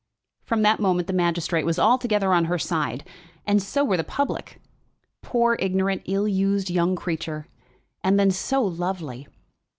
[0.41, 3.07] From that moment the magistrate was altogether on her side,
[3.45, 4.59] and so were the public.
[5.21, 7.47] Poor ignorant, ill used young creature;
[8.03, 9.27] and then so lovely!